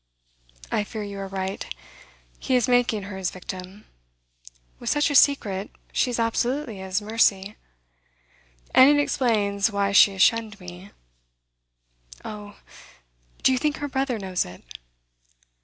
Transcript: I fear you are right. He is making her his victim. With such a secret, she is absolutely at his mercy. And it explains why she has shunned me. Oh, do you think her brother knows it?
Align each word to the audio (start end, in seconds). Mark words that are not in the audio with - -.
I 0.71 0.83
fear 0.83 1.03
you 1.03 1.19
are 1.19 1.27
right. 1.27 1.63
He 2.39 2.55
is 2.55 2.67
making 2.67 3.03
her 3.03 3.19
his 3.19 3.29
victim. 3.29 3.85
With 4.79 4.89
such 4.89 5.11
a 5.11 5.15
secret, 5.15 5.69
she 5.93 6.09
is 6.09 6.19
absolutely 6.19 6.79
at 6.81 6.87
his 6.87 7.03
mercy. 7.03 7.55
And 8.73 8.89
it 8.89 8.99
explains 8.99 9.69
why 9.71 9.91
she 9.91 10.13
has 10.13 10.21
shunned 10.23 10.59
me. 10.59 10.89
Oh, 12.25 12.57
do 13.43 13.51
you 13.51 13.59
think 13.59 13.77
her 13.77 13.87
brother 13.87 14.17
knows 14.17 14.43
it? 14.43 14.63